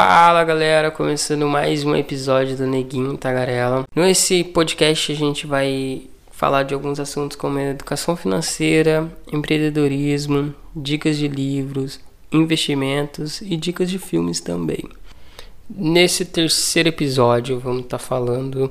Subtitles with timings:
[0.00, 3.82] Fala galera, começando mais um episódio do Neguinho Tagarela.
[3.96, 11.26] Nesse podcast a gente vai falar de alguns assuntos como educação financeira, empreendedorismo, dicas de
[11.26, 11.98] livros,
[12.30, 14.84] investimentos e dicas de filmes também.
[15.68, 18.70] Nesse terceiro episódio vamos estar tá falando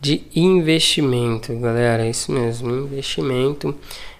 [0.00, 3.74] de investimento, galera, isso mesmo, investimento.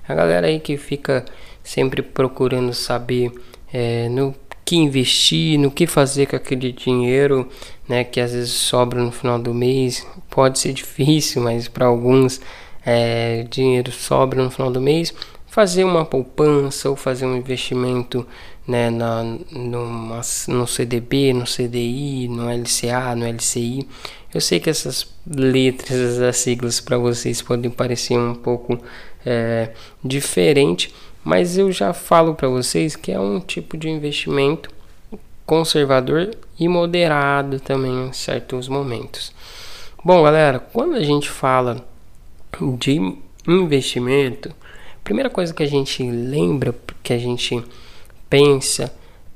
[0.07, 1.25] A galera aí que fica
[1.63, 3.33] sempre procurando saber
[3.73, 4.33] é, no
[4.65, 7.49] que investir, no que fazer com aquele dinheiro,
[7.89, 10.07] né, que às vezes sobra no final do mês.
[10.31, 12.41] Pode ser difícil, mas para alguns
[12.85, 15.13] é, dinheiro sobra no final do mês.
[15.47, 18.27] Fazer uma poupança ou fazer um investimento
[18.67, 23.87] né, na, numa, no CDB, no CDI, no LCA, no LCI.
[24.33, 28.79] Eu sei que essas letras, essas siglas para vocês podem parecer um pouco
[29.25, 29.71] é,
[30.03, 34.71] diferente, mas eu já falo para vocês que é um tipo de investimento
[35.47, 39.33] conservador e moderado também em certos momentos.
[40.03, 41.85] Bom, galera, quando a gente fala
[42.79, 47.63] de investimento, a primeira coisa que a gente lembra, que a gente
[48.35, 48.93] pensa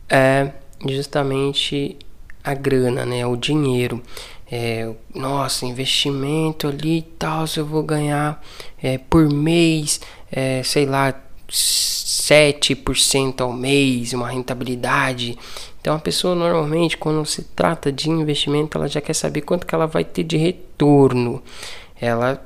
[0.08, 0.50] é
[0.88, 1.96] justamente
[2.42, 4.02] a grana, né, o dinheiro.
[4.50, 8.42] É, nossa, investimento ali e tal, se eu vou ganhar
[8.82, 10.00] é, por mês,
[10.32, 11.14] é, sei lá,
[11.48, 15.38] 7% ao mês, uma rentabilidade.
[15.80, 19.74] Então a pessoa normalmente quando se trata de investimento, ela já quer saber quanto que
[19.74, 21.40] ela vai ter de retorno.
[22.00, 22.42] Ela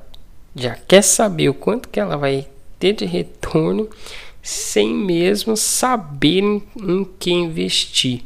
[0.54, 2.46] já quer saber o quanto que ela vai
[2.78, 3.88] ter de retorno
[4.42, 8.22] sem mesmo saber em, que investir.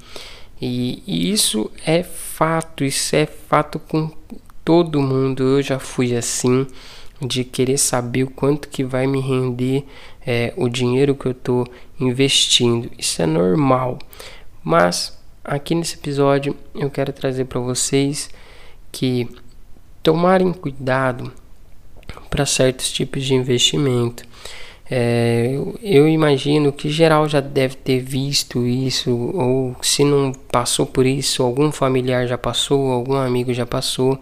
[0.60, 4.10] E, e, isso é fato, isso é fato com
[4.64, 5.42] todo mundo.
[5.42, 6.66] Eu já fui assim
[7.20, 9.84] de querer saber o quanto que vai me render
[10.26, 11.66] é, o dinheiro que eu estou
[12.00, 12.90] investindo.
[12.98, 13.98] Isso é normal.
[14.64, 18.30] Mas aqui nesse episódio eu quero trazer para vocês
[18.90, 19.28] que
[20.02, 21.32] tomarem cuidado
[22.30, 24.24] para certos tipos de investimento.
[24.88, 31.04] É, eu imagino que geral já deve ter visto isso, ou se não passou por
[31.04, 34.18] isso, algum familiar já passou, algum amigo já passou,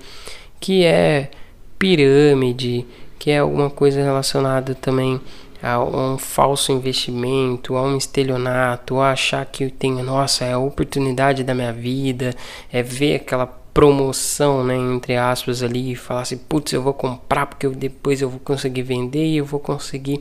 [0.59, 1.31] que é
[1.79, 2.87] pirâmide,
[3.19, 5.21] que é alguma coisa relacionada também
[5.63, 11.43] a um falso investimento, a um estelionato, a achar que tem, nossa, é a oportunidade
[11.43, 12.35] da minha vida,
[12.73, 17.47] é ver aquela promoção, né, entre aspas ali e falar assim, putz, eu vou comprar
[17.47, 20.21] porque eu, depois eu vou conseguir vender e eu vou conseguir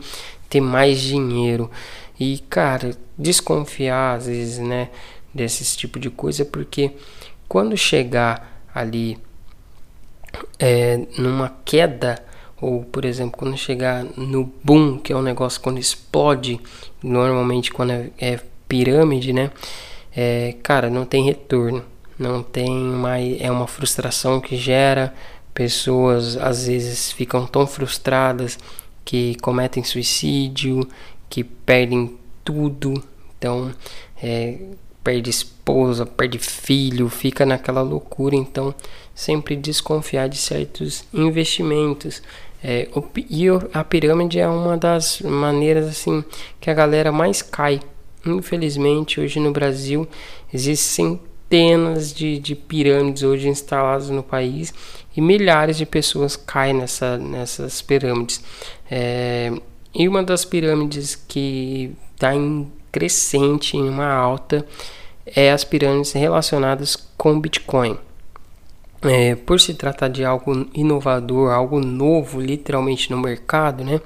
[0.50, 1.70] ter mais dinheiro.
[2.20, 4.90] E cara, desconfiar às vezes, né,
[5.34, 6.92] desses tipo de coisa porque
[7.48, 9.18] quando chegar ali
[10.60, 12.24] é, numa queda
[12.62, 16.60] ou por exemplo quando chegar no boom que é um negócio quando explode
[17.02, 19.52] normalmente quando é, é pirâmide né
[20.16, 21.84] é, cara não tem retorno
[22.18, 25.14] não tem mais é uma frustração que gera
[25.54, 28.58] pessoas às vezes ficam tão frustradas
[29.06, 30.88] que cometem suicídio
[31.30, 33.04] que perdem tudo
[33.38, 33.72] então
[34.22, 34.58] é,
[35.04, 38.36] perde esposa, perde filho, fica naquela loucura.
[38.36, 38.74] Então,
[39.14, 42.24] sempre desconfiar de certos investimentos.
[42.64, 42.88] É,
[43.30, 46.24] e a pirâmide é uma das maneiras assim
[46.62, 47.82] que a galera mais cai.
[48.26, 50.08] Infelizmente, hoje no Brasil
[50.54, 51.20] existem
[51.54, 54.74] centenas de, de pirâmides hoje instaladas no país
[55.16, 58.44] e milhares de pessoas caem nessa, nessas pirâmides.
[58.90, 59.52] É,
[59.94, 64.66] e uma das pirâmides que está em crescente, em uma alta,
[65.28, 68.00] é as pirâmides relacionadas com Bitcoin.
[69.04, 74.02] É, por se tratar de algo inovador, algo novo, literalmente no mercado, né?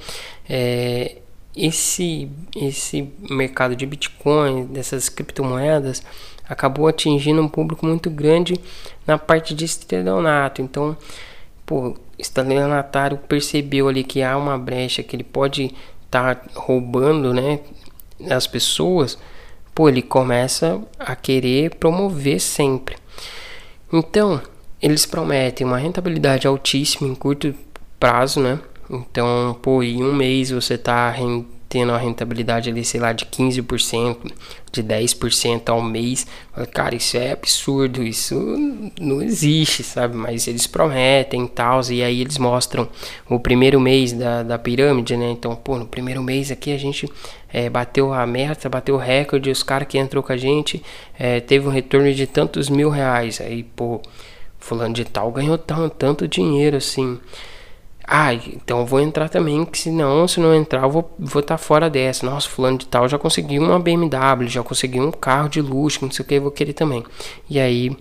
[0.49, 1.17] É,
[1.55, 6.03] esse, esse mercado de Bitcoin, dessas criptomoedas,
[6.47, 8.59] acabou atingindo um público muito grande
[9.05, 10.61] na parte de estelionato.
[10.61, 10.97] Então,
[11.65, 15.73] pô, estelionatário percebeu ali que há uma brecha que ele pode
[16.05, 17.59] estar tá roubando, né,
[18.29, 19.17] as pessoas,
[19.75, 22.95] pô, ele começa a querer promover sempre.
[23.91, 24.41] Então,
[24.81, 27.53] eles prometem uma rentabilidade altíssima em curto
[27.99, 28.59] prazo, né?
[28.89, 31.13] Então, pô, em um mês você tá
[31.69, 34.31] tendo a rentabilidade ali, sei lá, de 15%,
[34.71, 36.25] de 10% ao mês.
[36.73, 38.35] Cara, isso é absurdo, isso
[38.99, 40.15] não existe, sabe?
[40.15, 42.87] Mas eles prometem tal, e aí eles mostram
[43.29, 45.29] o primeiro mês da, da pirâmide, né?
[45.31, 47.09] Então, pô, no primeiro mês aqui a gente
[47.51, 50.81] é, bateu a meta, bateu o recorde, os caras que entrou com a gente
[51.17, 53.41] é, teve um retorno de tantos mil reais.
[53.41, 54.01] Aí, pô,
[54.57, 57.19] fulano de tal ganhou tanto, tanto dinheiro assim.
[58.09, 61.43] Ah, então eu vou entrar também, que senão, se não entrar, eu vou estar vou
[61.43, 62.25] tá fora dessa.
[62.25, 66.11] Nossa, fulano de tal já conseguiu uma BMW, já conseguiu um carro de luxo, não
[66.11, 67.03] sei o que, eu vou querer também.
[67.49, 67.91] E aí,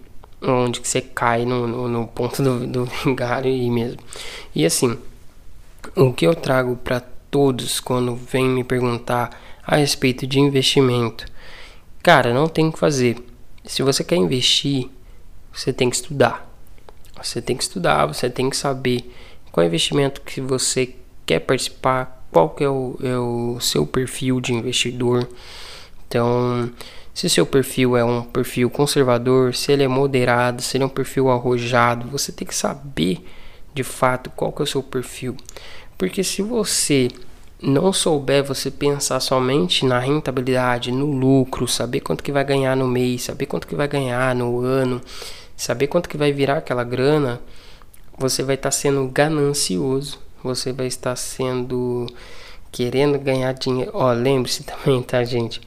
[0.40, 3.98] onde que você cai no, no, no ponto do, do vingário aí mesmo.
[4.54, 4.96] E assim,
[5.96, 9.30] o que eu trago para todos quando vem me perguntar
[9.66, 11.26] a respeito de investimento,
[12.00, 13.16] cara, não tem o que fazer.
[13.64, 14.88] Se você quer investir,
[15.52, 16.48] você tem que estudar.
[17.20, 19.12] Você tem que estudar, você tem que saber
[19.56, 20.94] qual é investimento que você
[21.24, 25.26] quer participar, qual que é o, é o seu perfil de investidor.
[26.06, 26.70] Então,
[27.14, 30.90] se seu perfil é um perfil conservador, se ele é moderado, se ele é um
[30.90, 33.24] perfil arrojado, você tem que saber
[33.72, 35.34] de fato qual que é o seu perfil.
[35.96, 37.08] Porque se você
[37.62, 42.86] não souber você pensar somente na rentabilidade, no lucro, saber quanto que vai ganhar no
[42.86, 45.00] mês, saber quanto que vai ganhar no ano,
[45.56, 47.40] saber quanto que vai virar aquela grana,
[48.18, 52.06] você vai estar tá sendo ganancioso, você vai estar sendo
[52.72, 53.90] querendo ganhar dinheiro.
[53.94, 55.60] Ó, lembre-se também, tá, gente?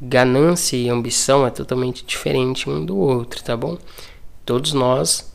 [0.00, 3.76] Ganância e ambição é totalmente diferente um do outro, tá bom?
[4.44, 5.32] Todos nós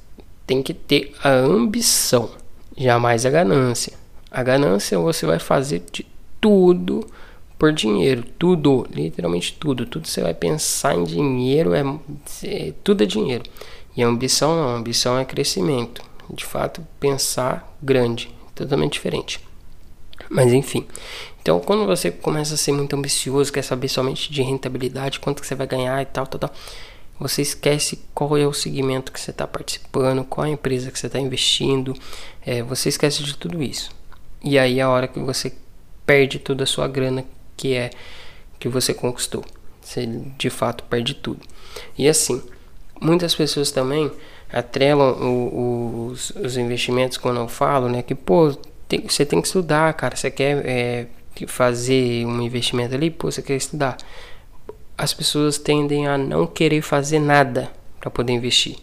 [0.48, 2.30] tem que ter a ambição,
[2.78, 3.94] jamais a ganância.
[4.32, 6.06] A ganância você vai fazer de
[6.42, 7.06] tudo
[7.60, 9.86] por dinheiro, tudo, literalmente tudo.
[9.86, 11.84] Tudo você vai pensar em dinheiro, é,
[12.44, 13.44] é tudo é dinheiro.
[13.96, 16.02] E a ambição não, a ambição é crescimento.
[16.30, 19.40] De fato, pensar grande, totalmente diferente.
[20.30, 20.88] Mas enfim,
[21.44, 25.48] então, quando você começa a ser muito ambicioso, quer saber somente de rentabilidade, quanto que
[25.48, 26.54] você vai ganhar e tal, tal, tal,
[27.20, 30.98] você esquece qual é o segmento que você está participando, qual é a empresa que
[30.98, 31.94] você está investindo,
[32.46, 33.92] é, você esquece de tudo isso.
[34.42, 35.54] E aí é a hora que você
[36.06, 37.26] perde toda a sua grana
[37.58, 37.90] que é
[38.58, 39.44] que você conquistou.
[39.82, 41.42] Você de fato perde tudo.
[41.98, 42.42] E assim,
[43.02, 44.10] muitas pessoas também
[44.54, 48.04] atrelam o, o, os, os, investimentos quando eu falo, né?
[48.04, 48.56] Que pô,
[48.88, 50.16] tem, você tem que estudar, cara.
[50.16, 51.08] Você quer é,
[51.48, 53.98] fazer um investimento ali, pô, você quer estudar.
[54.96, 58.78] As pessoas tendem a não querer fazer nada para poder investir.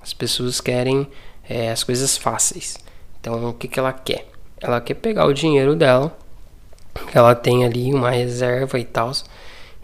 [0.00, 1.08] As pessoas querem
[1.48, 2.78] é, as coisas fáceis.
[3.20, 4.28] Então, o que, que ela quer?
[4.60, 6.16] Ela quer pegar o dinheiro dela,
[7.10, 9.10] que ela tem ali uma reserva e tal,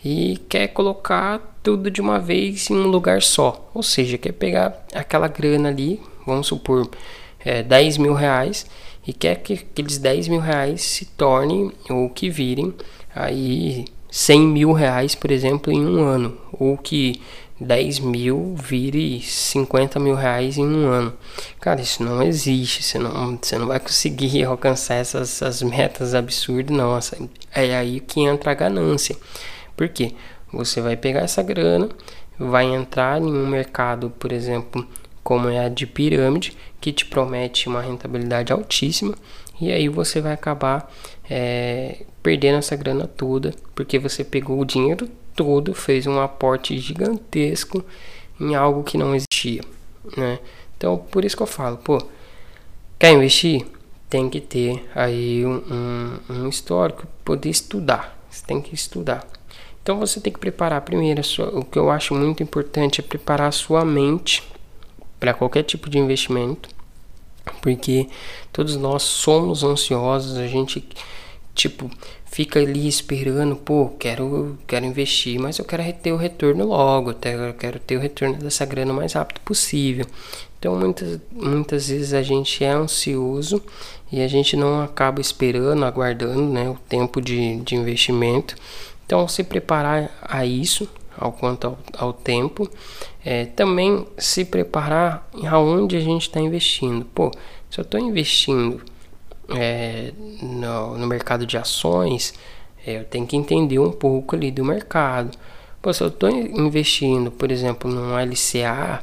[0.04, 3.70] e quer colocar tudo de uma vez em um lugar só.
[3.74, 6.88] Ou seja, quer pegar aquela grana ali, vamos supor,
[7.44, 8.66] é, 10 mil reais
[9.06, 12.74] e quer que aqueles 10 mil reais se tornem ou que virem
[13.14, 17.20] aí 100 mil reais, por exemplo, em um ano, ou que
[17.60, 21.12] 10 mil vire 50 mil reais em um ano.
[21.60, 22.82] Cara, isso não existe.
[22.82, 26.98] Você não, você não vai conseguir alcançar essas, essas metas absurdas, não.
[27.54, 29.14] É aí que entra a ganância.
[29.80, 30.12] Por quê?
[30.52, 31.88] Você vai pegar essa grana,
[32.38, 34.86] vai entrar em um mercado, por exemplo,
[35.24, 39.14] como é a de pirâmide, que te promete uma rentabilidade altíssima,
[39.58, 40.92] e aí você vai acabar
[41.30, 47.82] é, perdendo essa grana toda, porque você pegou o dinheiro todo, fez um aporte gigantesco
[48.38, 49.62] em algo que não existia,
[50.14, 50.40] né?
[50.76, 52.06] Então, por isso que eu falo, pô,
[52.98, 53.64] quer investir?
[54.10, 55.62] Tem que ter aí um,
[56.28, 58.20] um, um histórico, poder estudar.
[58.28, 59.26] Você tem que estudar.
[59.82, 63.48] Então você tem que preparar primeiro, sua, o que eu acho muito importante é preparar
[63.48, 64.42] a sua mente
[65.18, 66.68] para qualquer tipo de investimento,
[67.60, 68.08] porque
[68.52, 70.86] todos nós somos ansiosos, a gente
[71.54, 71.90] tipo
[72.26, 77.54] fica ali esperando, pô, quero quero investir, mas eu quero ter o retorno logo, eu
[77.54, 80.06] quero ter o retorno dessa grana o mais rápido possível.
[80.58, 83.62] Então muitas muitas vezes a gente é ansioso
[84.12, 88.56] e a gente não acaba esperando, aguardando, né, o tempo de, de investimento
[89.10, 90.88] então, se preparar a isso,
[91.18, 92.70] ao quanto ao, ao tempo,
[93.24, 97.04] é, também se preparar aonde a gente está investindo.
[97.06, 97.32] Pô,
[97.68, 98.80] se eu estou investindo
[99.48, 102.34] é, no, no, mercado de ações,
[102.86, 105.36] é, eu tenho que entender um pouco ali do mercado.
[105.82, 109.02] Pô, se eu estou investindo, por exemplo, num LCA,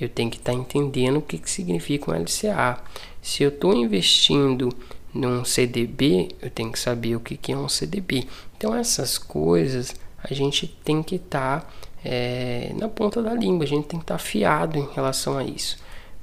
[0.00, 2.78] eu tenho que estar tá entendendo o que, que significa um LCA.
[3.20, 4.68] Se eu estou investindo
[5.12, 8.28] num CDB, eu tenho que saber o que, que é um CDB.
[8.60, 11.66] Então essas coisas a gente tem que estar tá,
[12.04, 15.42] é, na ponta da língua, a gente tem que estar tá afiado em relação a
[15.42, 15.78] isso.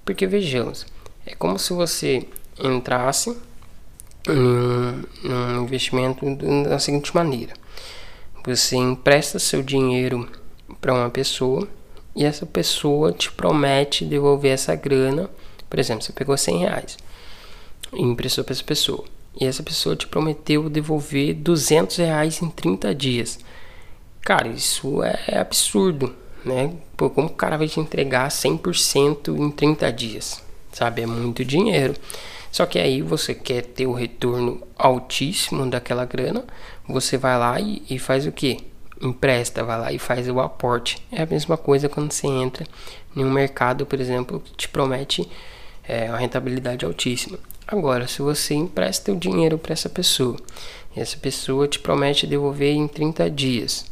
[0.05, 0.85] Porque vejamos,
[1.25, 2.27] é como se você
[2.63, 3.35] entrasse
[4.27, 6.23] num, num investimento
[6.69, 7.53] da seguinte maneira:
[8.45, 10.29] você empresta seu dinheiro
[10.79, 11.67] para uma pessoa
[12.15, 15.27] e essa pessoa te promete devolver essa grana.
[15.67, 16.97] Por exemplo, você pegou 100 reais
[17.93, 19.16] e emprestou para essa pessoa.
[19.39, 23.39] E essa pessoa te prometeu devolver 200 reais em 30 dias.
[24.21, 26.13] Cara, isso é absurdo,
[26.43, 26.73] né?
[26.97, 30.43] Pô, como o cara vai te entregar 100% em 30 dias?
[30.73, 31.03] Sabe?
[31.03, 31.93] É muito dinheiro.
[32.51, 36.43] Só que aí você quer ter o retorno altíssimo daquela grana,
[36.87, 38.57] você vai lá e, e faz o que?
[38.99, 40.97] Empresta, vai lá e faz o aporte.
[41.11, 42.65] É a mesma coisa quando você entra
[43.15, 45.29] em um mercado, por exemplo, que te promete
[45.87, 47.37] é, uma rentabilidade altíssima.
[47.67, 50.37] Agora, se você empresta o dinheiro para essa pessoa
[50.95, 53.85] e essa pessoa te promete devolver em 30 dias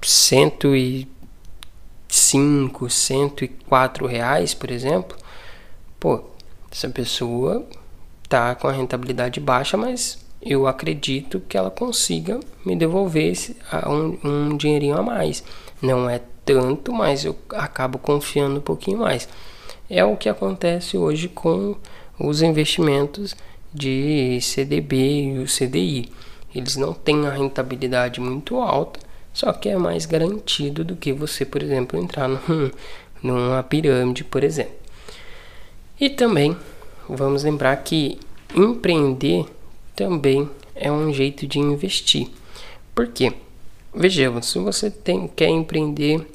[0.00, 5.18] 105, 104 reais, por exemplo,
[6.00, 6.24] pô,
[6.72, 7.66] essa pessoa
[8.28, 13.54] tá com a rentabilidade baixa, mas eu acredito que ela consiga me devolver esse,
[13.86, 15.44] um, um dinheirinho a mais.
[15.80, 19.28] Não é tanto, mas eu acabo confiando um pouquinho mais.
[19.88, 21.76] É o que acontece hoje com
[22.18, 23.34] os investimentos
[23.72, 26.08] de CDB e o CDI.
[26.54, 29.00] Eles não têm a rentabilidade muito alta,
[29.32, 32.70] só que é mais garantido do que você, por exemplo, entrar num,
[33.22, 34.74] numa pirâmide, por exemplo.
[36.00, 36.56] E também
[37.08, 38.18] vamos lembrar que
[38.54, 39.46] empreender
[39.96, 42.28] também é um jeito de investir.
[42.94, 43.32] Por quê?
[43.92, 46.26] Vejamos, se você tem, quer empreender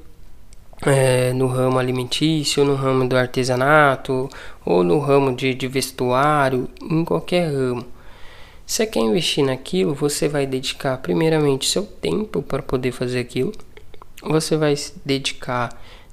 [0.85, 4.29] é, no ramo alimentício, no ramo do artesanato,
[4.65, 7.85] ou no ramo de, de vestuário, em qualquer ramo.
[8.65, 13.51] Você quer investir naquilo, você vai dedicar primeiramente seu tempo para poder fazer aquilo.
[14.21, 15.69] Você vai dedicar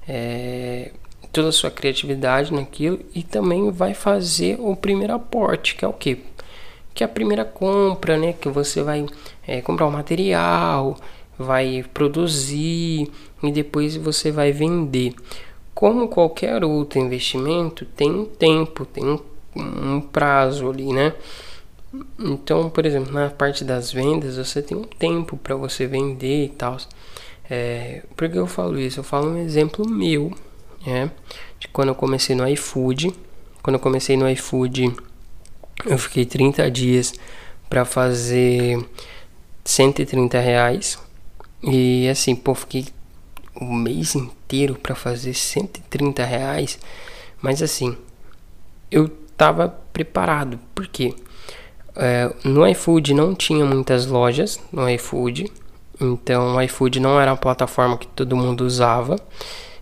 [0.07, 0.91] é,
[1.31, 5.93] toda a sua criatividade naquilo e também vai fazer o primeiro aporte, que é o
[5.93, 6.23] que?
[6.95, 8.33] Que é a primeira compra, né?
[8.33, 9.05] Que você vai
[9.45, 10.97] é, comprar o material,
[11.37, 13.11] vai produzir
[13.43, 15.13] e depois você vai vender.
[15.73, 19.19] Como qualquer outro investimento, tem um tempo, tem um,
[19.55, 21.13] um prazo ali, né?
[22.19, 26.49] Então, por exemplo, na parte das vendas, você tem um tempo para você vender e
[26.49, 26.77] tal.
[27.49, 28.99] É, por que eu falo isso?
[28.99, 30.33] Eu falo um exemplo meu,
[30.85, 31.11] né?
[31.59, 33.13] De quando eu comecei no iFood.
[33.61, 34.93] Quando eu comecei no iFood,
[35.85, 37.13] eu fiquei 30 dias
[37.69, 38.83] para fazer
[39.63, 40.99] 130 reais.
[41.63, 42.85] E assim, pô, fiquei
[43.59, 46.79] o mês inteiro para fazer 130 reais.
[47.41, 47.97] Mas assim,
[48.91, 50.59] eu tava preparado.
[50.73, 51.13] Por quê?
[51.95, 55.51] É, no iFood não tinha muitas lojas no iFood.
[55.99, 59.15] Então o iFood não era uma plataforma que todo mundo usava.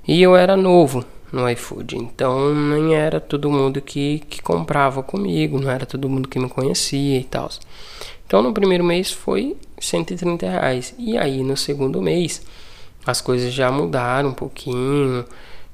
[0.08, 1.98] E eu era novo no iFood.
[1.98, 6.50] Então nem era todo mundo que, que comprava comigo, não era todo mundo que me
[6.50, 7.50] conhecia e tal.
[8.28, 10.94] Então no primeiro mês foi 130 reais.
[10.98, 12.42] E aí no segundo mês
[13.06, 15.26] as coisas já mudaram um pouquinho,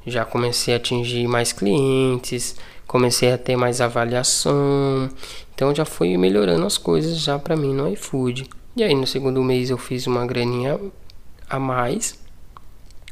[0.05, 2.55] já comecei a atingir mais clientes,
[2.86, 5.10] comecei a ter mais avaliação.
[5.55, 8.50] Então já foi melhorando as coisas já para mim no iFood.
[8.75, 10.79] E aí no segundo mês eu fiz uma graninha
[11.50, 12.20] a mais.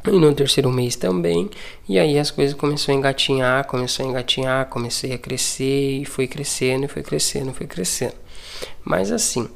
[0.05, 1.49] E no terceiro mês também.
[1.87, 6.27] E aí as coisas começaram a engatinhar, começou a engatinhar, comecei a crescer e foi
[6.27, 8.15] crescendo, e foi crescendo, foi crescendo.
[8.83, 9.49] Mas assim,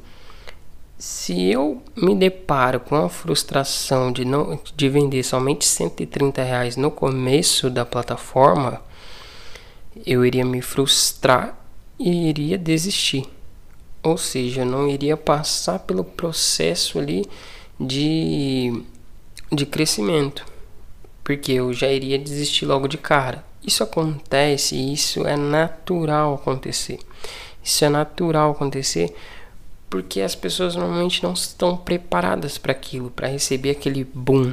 [0.98, 6.90] se eu me deparo com a frustração de não de vender somente 130 reais no
[6.90, 8.80] começo da plataforma,
[10.06, 11.58] eu iria me frustrar
[11.98, 13.26] e iria desistir.
[14.02, 17.24] Ou seja, não iria passar pelo processo ali
[17.80, 18.82] de,
[19.50, 20.44] de crescimento,
[21.22, 23.44] porque eu já iria desistir logo de cara.
[23.66, 26.98] Isso acontece, isso é natural acontecer.
[27.64, 29.14] Isso é natural acontecer
[29.94, 34.52] porque as pessoas normalmente não estão preparadas para aquilo, para receber aquele boom.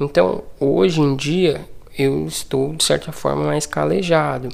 [0.00, 1.64] Então, hoje em dia,
[1.96, 4.48] eu estou de certa forma mais calejado,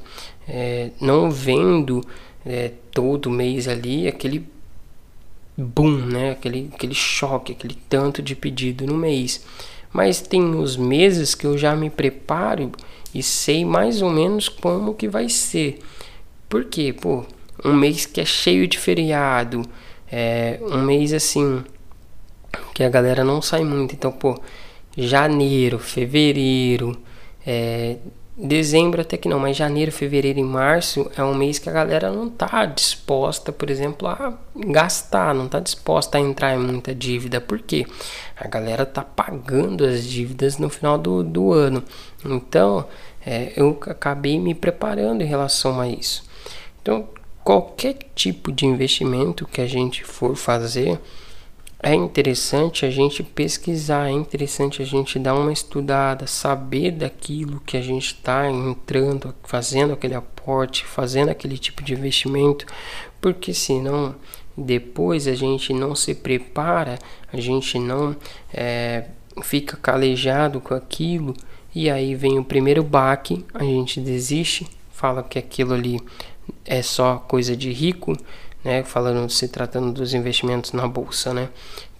[0.46, 2.04] é, não vendo
[2.44, 4.46] é, todo mês ali aquele
[5.56, 6.32] boom, né?
[6.32, 9.44] aquele, aquele choque, aquele tanto de pedido no mês.
[9.90, 12.70] Mas tem os meses que eu já me preparo
[13.14, 15.78] e sei mais ou menos como que vai ser.
[16.50, 16.92] Por quê?
[16.92, 17.24] Pô,
[17.64, 19.62] um mês que é cheio de feriado,
[20.10, 21.64] é um mês assim
[22.74, 23.94] que a galera não sai muito.
[23.94, 24.40] Então, pô,
[24.96, 26.96] janeiro, fevereiro,
[27.46, 27.96] é,
[28.36, 32.10] dezembro até que não, mas janeiro, fevereiro e março é um mês que a galera
[32.12, 37.40] não tá disposta, por exemplo, a gastar, não tá disposta a entrar em muita dívida.
[37.40, 37.84] Por quê?
[38.36, 41.82] A galera tá pagando as dívidas no final do, do ano.
[42.24, 42.86] Então,
[43.26, 46.24] é, eu acabei me preparando em relação a isso.
[46.80, 47.08] Então,
[47.48, 51.00] qualquer tipo de investimento que a gente for fazer,
[51.82, 57.78] é interessante a gente pesquisar, é interessante a gente dar uma estudada, saber daquilo que
[57.78, 62.66] a gente está entrando, fazendo aquele aporte, fazendo aquele tipo de investimento,
[63.18, 64.14] porque senão
[64.54, 66.98] depois a gente não se prepara,
[67.32, 68.14] a gente não
[68.52, 69.06] é,
[69.42, 71.32] fica calejado com aquilo
[71.74, 75.98] e aí vem o primeiro baque, a gente desiste, fala que aquilo ali
[76.64, 78.16] é só coisa de rico,
[78.64, 78.82] né?
[78.84, 81.48] Falando, se tratando dos investimentos na bolsa, né?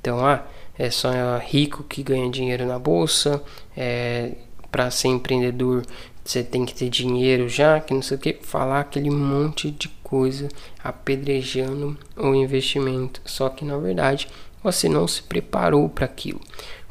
[0.00, 0.44] Então, ah,
[0.78, 3.42] é só rico que ganha dinheiro na bolsa,
[3.76, 4.32] é,
[4.70, 5.82] para ser empreendedor
[6.28, 9.88] você tem que ter dinheiro já, que não sei o que, falar aquele monte de
[10.02, 10.48] coisa
[10.84, 13.22] apedrejando o investimento.
[13.24, 14.28] Só que na verdade
[14.62, 16.40] você não se preparou para aquilo.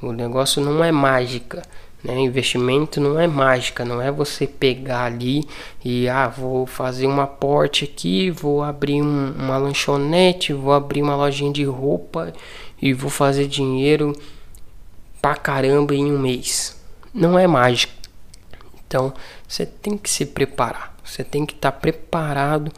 [0.01, 1.61] O negócio não é mágica.
[2.07, 2.21] Né?
[2.21, 5.45] Investimento não é mágica, não é você pegar ali
[5.83, 11.17] e ah, vou fazer um aporte aqui, vou abrir um, uma lanchonete, vou abrir uma
[11.17, 12.33] lojinha de roupa
[12.81, 14.13] e vou fazer dinheiro
[15.21, 16.81] pra caramba em um mês.
[17.13, 17.93] Não é mágica.
[18.87, 19.13] Então
[19.45, 22.71] você tem que se preparar, você tem que estar tá preparado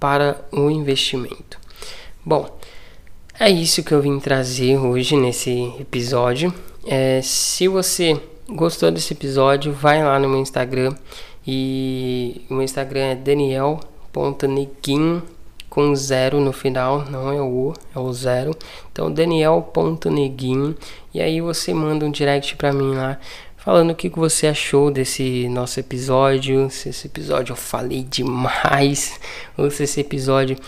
[0.00, 1.60] para o investimento.
[2.24, 2.58] Bom,
[3.38, 6.54] é isso que eu vim trazer hoje nesse episódio.
[6.86, 8.18] É, se você
[8.48, 10.94] gostou desse episódio, vai lá no meu Instagram.
[11.46, 13.84] E o meu Instagram é daniel.neguin
[15.68, 18.56] com zero no final, não é o é o zero.
[18.92, 20.74] Então daniel.neguin
[21.12, 23.18] e aí você manda um direct para mim lá
[23.64, 29.18] falando o que você achou desse nosso episódio, se esse episódio eu falei demais,
[29.56, 30.58] ou se esse episódio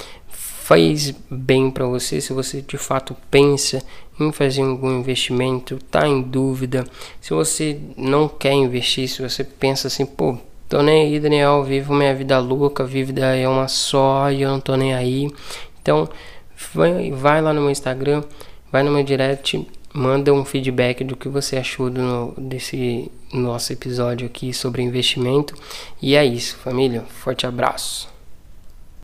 [0.67, 3.81] faz bem para você, se você de fato pensa
[4.19, 6.85] em fazer algum investimento, tá em dúvida,
[7.21, 10.37] se você não quer investir, se você pensa assim, pô,
[10.69, 14.59] tô nem aí, Daniel, vivo minha vida louca, vida é uma só e eu não
[14.59, 15.31] tô nem aí.
[15.81, 16.09] Então,
[16.75, 18.25] vai, vai lá no meu Instagram,
[18.73, 24.27] vai no meu direct, manda um feedback do que você achou do, desse nosso episódio
[24.27, 25.55] aqui sobre investimento.
[26.03, 27.05] E é isso, família.
[27.09, 28.16] Forte abraço.